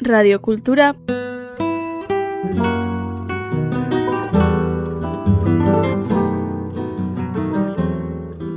[0.00, 0.94] radiokultura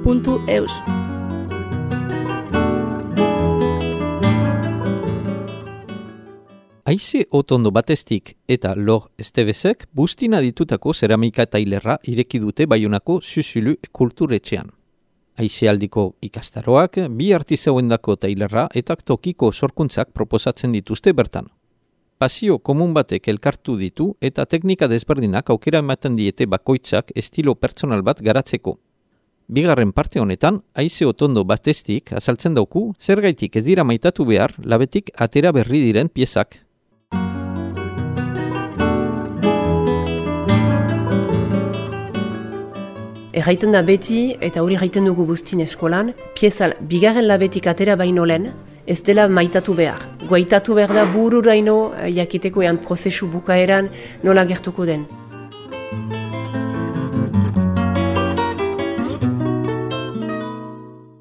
[0.04, 0.72] puntu eus
[6.86, 14.81] Aize otondo batestik eta lor estebezek bustina ditutako zeramika tailerra ireki dute baiunako zuzulu kulturetxean.
[15.40, 21.48] Aize aldiko ikastaroak, bi artizauendako tailerra eta tokiko sorkuntzak proposatzen dituzte bertan.
[22.22, 28.22] Pasio komun batek elkartu ditu eta teknika desberdinak aukera ematen diete bakoitzak estilo pertsonal bat
[28.22, 28.78] garatzeko.
[29.48, 35.10] Bigarren parte honetan, aize otondo batestik azaltzen dauku, zer gaitik ez dira maitatu behar, labetik
[35.18, 36.62] atera berri diren piezak.
[43.42, 48.52] Erraiten da beti, eta hori erraiten dugu guztin eskolan, piezal bigarren labetik atera baino lehen,
[48.86, 50.04] ez dela maitatu behar.
[50.30, 53.90] Guaitatu behar da bururaino eh, jakiteko ean prozesu bukaeran
[54.22, 55.08] nola gertuko den.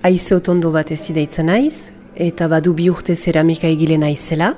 [0.04, 4.52] Aize otondo bat ez ideitzen naiz, eta badu bi urte zeramika egile naizela.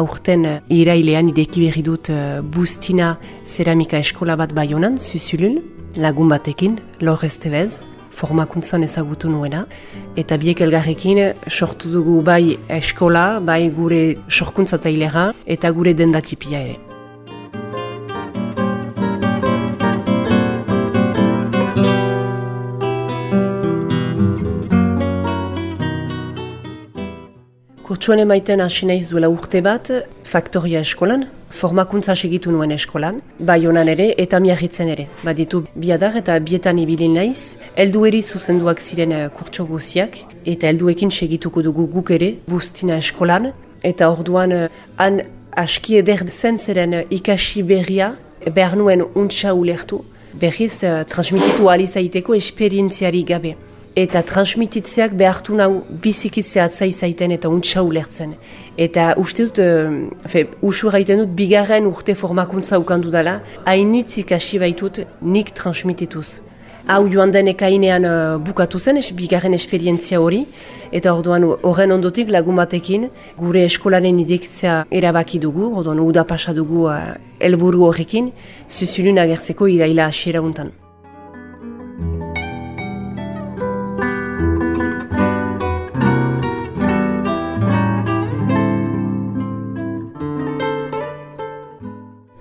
[0.00, 5.60] Aurten eh, irailean ideki berri dut uh, Bustina Zeramika Eskola bat baionan, Zuzulun,
[5.96, 7.82] lagun batekin, lor estebez,
[8.16, 9.66] formakuntzan ezagutu nuena.
[10.16, 16.85] Eta biek elgarrekin sortu dugu bai eskola, bai gure sorkuntza tailera eta gure dendatipia ere.
[28.06, 29.88] Kurtsuen emaiten hasi naiz duela urte bat,
[30.22, 35.08] faktoria eskolan, formakuntza segitu nuen eskolan, bai honan ere eta miarritzen ere.
[35.26, 41.10] Baditu biadar eta bietan ibilin naiz, heldu eri zuzenduak ziren eh, kurtso guziak, eta helduekin
[41.10, 43.50] segituko dugu guk ere, bustina eskolan,
[43.82, 44.64] eta orduan eh,
[45.02, 45.24] han
[45.66, 48.12] aski eder zen zeren eh, ikasi berria,
[48.46, 50.04] behar nuen untsa ulertu,
[50.38, 50.76] berriz
[51.10, 53.56] transmititu alizaiteko esperientziari gabe
[53.96, 55.70] eta transmititzeak behartu nau
[56.04, 58.34] bizikitzea atzai zaiten eta untsa ulertzen.
[58.76, 65.00] Eta uste dut, uh, usu gaiten dut, bigarren urte formakuntza ukandu dela, hainitz ikasi baitut
[65.22, 66.42] nik transmitituz.
[66.86, 70.44] Hau joan den ekainean uh, bukatu zen, es, bigarren esperientzia hori,
[70.92, 73.08] eta orduan horren ondotik lagun batekin,
[73.40, 78.34] gure eskolaren idekitzea erabaki dugu, orduan uda pasa dugu uh, elburu horrekin,
[78.68, 80.76] zuzulun agertzeko idaila asiera untan.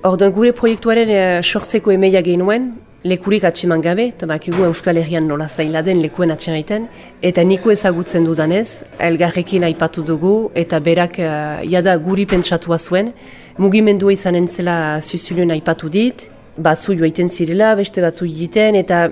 [0.05, 2.67] Orduan gure proiektuaren e, sortzeko emeia genuen,
[3.09, 6.85] lekurik atseman gabe, eta bakigu Euskal Herrian nola zaila den lekuen atxemaiten,
[7.25, 13.11] eta niko ezagutzen dudanez, elgarrekin aipatu dugu, eta berak uh, jada guri pentsatua zuen,
[13.57, 16.27] mugimendua izan entzela zuzulun aipatu dit,
[16.57, 19.07] batzu joaiten zirela, beste batzu egiten, eta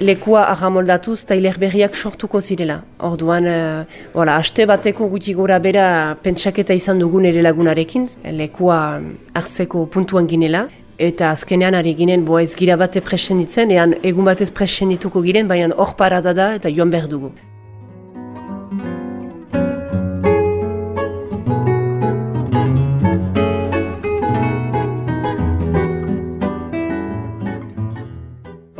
[0.00, 2.82] lekua ahamoldatuz tailer berriak sortuko zirela.
[2.98, 9.00] Orduan, uh, voilà, aste bateko guti gora bera pentsaketa izan dugun ere lagunarekin, lekua
[9.34, 14.26] hartzeko puntuan ginela, eta azkenean ari ginen, bo ez gira bate presen ditzen, ean egun
[14.26, 17.32] batez presen dituko giren, baina hor parada da eta joan behar dugu.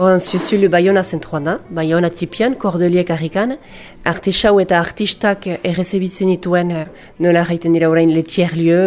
[0.08, 3.50] Oan zuzulu Bayona zentroan da, Bayona tipian, kordeliek harrikan,
[4.08, 6.72] artisau eta artistak errezebitzen dituen
[7.24, 8.78] nola jaiten dira orain letier lio,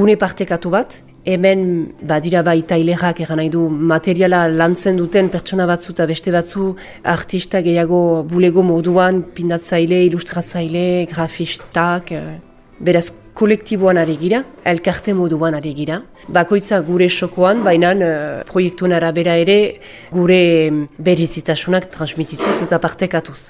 [0.00, 1.64] gune partekatu bat, hemen
[2.10, 6.74] badira bai tailerak eran nahi du materiala lantzen duten pertsona batzu eta beste batzu
[7.16, 12.40] artista gehiago bulego moduan, pindatzaile, ilustratzaile, grafistak, eh,
[12.80, 16.00] beraz kolektiboan ari gira, elkarte moduan ari gira.
[16.28, 18.06] Bakoitza gure sokoan, baina uh,
[18.48, 19.58] proiektuen arabera ere
[20.12, 20.40] gure
[20.98, 23.40] berizitasunak transmitituz eta partekatuz.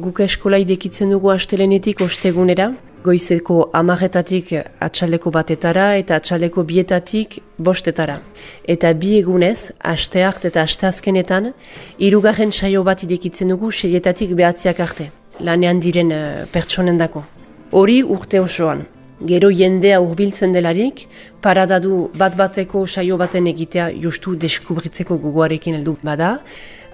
[0.00, 2.70] Guk eskola idekitzen dugu astelenetik ostegunera,
[3.04, 4.52] goizeko amarretatik
[4.84, 8.18] atxaleko batetara eta atxaleko bietatik bostetara.
[8.68, 11.52] Eta bi egunez, aste hart eta aste azkenetan,
[11.98, 15.10] irugarren saio bat idekitzen dugu seietatik behatziak arte,
[15.40, 17.24] lanean diren uh, pertsonen dako.
[17.72, 18.84] Hori urte osoan.
[19.28, 21.06] Gero jendea urbiltzen delarik,
[21.44, 26.38] paradadu bat bateko saio baten egitea justu deskubritzeko gogoarekin heldu bada,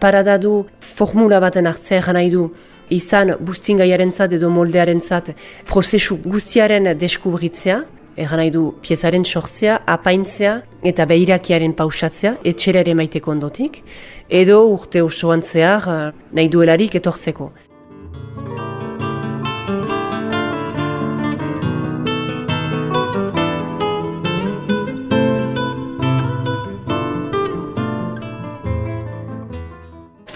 [0.01, 2.49] paradadu formula baten hartzea nahi du
[2.91, 5.33] izan bustingaiaren zat edo moldearen zat
[5.67, 7.83] prozesu guztiaren deskubritzea,
[8.17, 10.55] Egan nahi du piezaren sortzea, apaintzea
[10.89, 13.83] eta behirakiaren pausatzea, etxera ere maiteko ondotik,
[14.33, 17.51] edo urte osoan zehar eh, nahi duelarik etortzeko.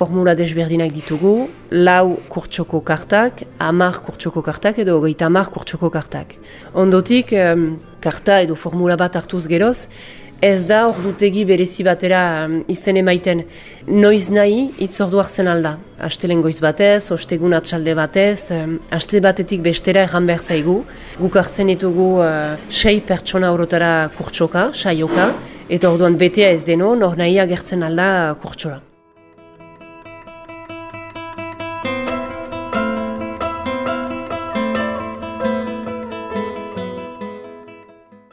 [0.01, 1.35] Formula desberdinak ditugu,
[1.71, 6.39] lau kurtsoko kartak, amar kurtsoko kartak edo goita amar kurtsoko kartak.
[6.83, 7.67] Ondotik, um,
[8.01, 9.89] karta edo formula bat hartuz geroz,
[10.41, 13.45] ez da ordutegi berezi batera um, izen emaiten
[13.93, 15.77] noiz nahi itzordu hartzen alda.
[16.09, 20.81] Astelen goiz batez, ostegun atxalde batez, um, aste batetik bestera erran behar zaigu.
[21.21, 25.33] Guk hartzen ditugu uh, sei pertsona horotara kurtsoka, saioka,
[25.69, 28.09] eta orduan betea ez deno, nor nahi agertzen alda
[28.41, 28.87] kurtsola.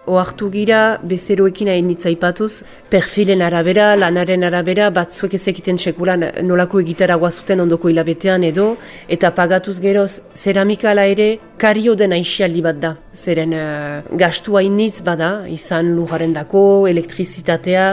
[0.07, 7.59] Oartu gira bezeroekin hain ipatuz, perfilen arabera, lanaren arabera, batzuek ezekiten sekulan nolako egitara guazuten
[7.59, 8.77] ondoko hilabetean edo,
[9.09, 12.95] eta pagatuz geroz, zeramika ala ere, kario den aixialdi bat da.
[13.13, 17.87] Zeren uh, gastu hainitz bada, izan lujaren dako, elektrizitatea,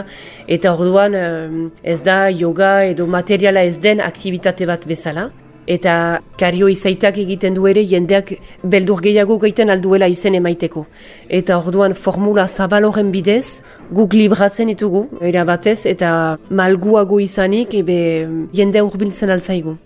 [0.49, 5.31] eta orduan uh, ez da yoga edo materiala ez den aktivitate bat bezala
[5.67, 10.87] eta kario izaitak egiten du ere jendeak beldur gehiago gaiten alduela izen emaiteko.
[11.29, 17.99] Eta orduan formula zabaloren bidez, guk libratzen ditugu, era batez, eta malguago izanik ebe
[18.53, 19.79] jende urbiltzen altzaigu.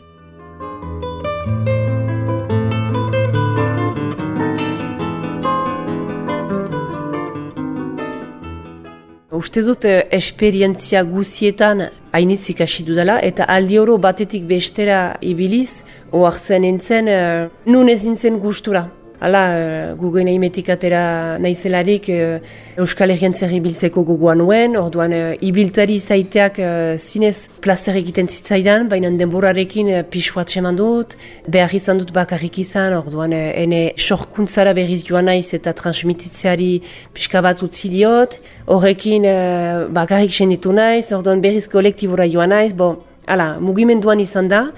[9.38, 11.84] Uste dut eh, esperientzia guzietan
[12.16, 18.40] hainitzik hasi dudala eta aldi oro batetik bestera ibiliz, oartzen entzen, uh, nun ezin zen
[18.42, 18.88] gustura.
[19.18, 22.38] Hala, gugu nahi metikatera nahizelarik uh,
[22.78, 28.86] Euskal Herrian zer ibiltzeko guguan nuen, orduan uh, ibiltari zaiteak uh, zinez plazer egiten zitzaidan,
[28.92, 31.16] baina denborarekin uh, pixua txeman dut,
[31.50, 36.70] behar izan dut bakarrik izan, orduan ene sorkuntzara berriz joan naiz eta transmititzeari
[37.18, 38.38] pixka bat utzi diot,
[38.70, 42.92] horrekin uh, bakarrik senditu naiz, orduan berriz kolektibura joan naiz, bo,
[43.26, 44.68] hala, mugimenduan izan da,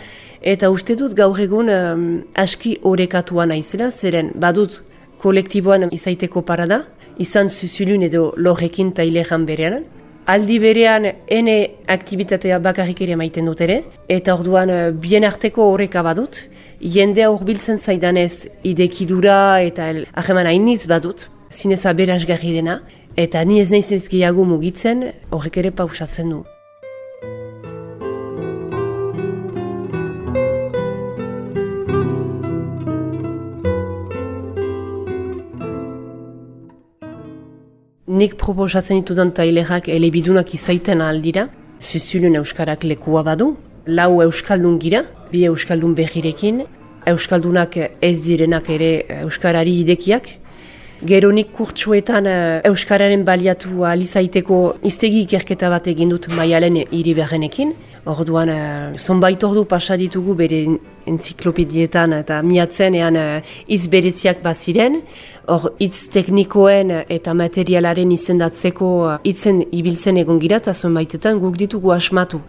[0.40, 2.04] Eta uste dut gaur egun um,
[2.34, 4.78] aski horrekatua naizela, zeren badut
[5.20, 6.86] kolektiboan izaiteko parada,
[7.20, 9.82] izan zuzulun edo lorrekin taileran berean.
[10.30, 11.56] Aldi berean ene
[11.88, 16.46] aktivitatea bakarrik ere maiten dut ere, eta orduan uh, bien arteko horreka badut,
[16.80, 22.78] jendea urbiltzen zaidanez idekidura eta ahreman hainiz badut, zinez aberazgarri dena,
[23.16, 26.40] eta ni ez nahiz ez gehiago mugitzen, horrek ere pausatzen du.
[38.20, 41.46] Nik proposatzen ditudan tailerak elebidunak izaiten aldira,
[41.80, 43.46] zuzulun euskarak lekua badu,
[43.86, 45.00] lau euskaldun gira,
[45.30, 46.58] bi euskaldun behirekin,
[47.08, 48.90] euskaldunak ez direnak ere
[49.22, 50.28] euskarari idekiak,
[51.00, 57.72] Gero nik kurtsuetan uh, Euskararen baliatu alizaiteko iztegi ikerketa bat egin dut maialen hiri beharrenekin.
[58.04, 60.58] Orduan, uh, zonbait ordu pasa ditugu bere
[61.08, 63.40] enziklopedietan eta miatzen ean uh,
[63.72, 65.00] izberetziak baziren.
[65.48, 68.90] Hor, itz teknikoen eta materialaren izendatzeko
[69.24, 72.42] itzen ibiltzen egon gira eta zonbaitetan guk ditugu asmatu.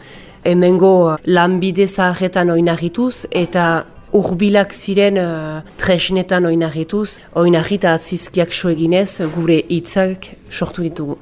[0.43, 9.61] Hemengo lanbide zaharretan oinarrituz eta urbilak ziren uh, tresnetan oinarrituz, oinarrita atzizkiak so eginez gure
[9.69, 11.17] hitzak sortu ditugu.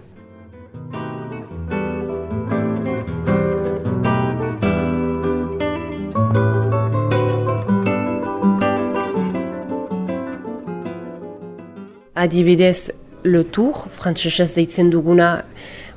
[12.19, 12.91] Adibidez,
[13.23, 15.45] le tour, frantzesez deitzen duguna,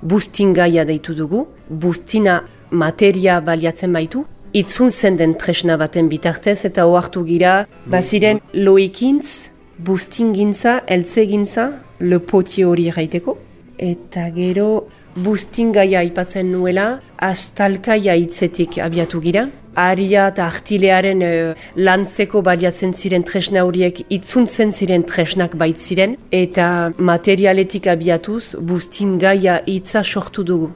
[0.02, 4.22] bustingaia deitu dugu, bustina materia baliatzen baitu,
[4.52, 7.54] itzuntzen den tresna baten bitartez eta ohartu gira,
[7.87, 11.68] baziren loikintz, bustingintza, eltzegintza,
[12.00, 13.37] lepoti hori gaiteko.
[13.78, 14.85] Eta gero,
[15.16, 19.49] bustingaia ipatzen nuela, astalkaia hitzetik abiatu gira.
[19.73, 26.18] Aria eta artilearen uh, lantzeko baliatzen ziren tresna horiek itzuntzen ziren tresnak baitziren.
[26.30, 30.73] Eta materialetik abiatuz, bustingaia hitza sortu dugu.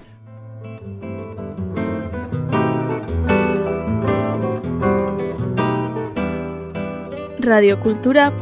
[7.46, 8.32] Radiokultura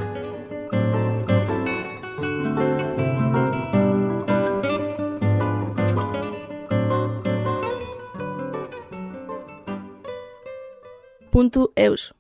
[11.31, 12.15] puntu eus